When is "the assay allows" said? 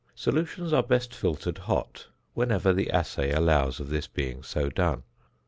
2.73-3.79